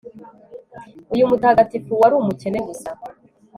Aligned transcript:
Uyu 1.13 1.29
mutagatifu 1.29 1.91
wari 2.01 2.13
umukene 2.21 2.59
gusa 2.67 2.89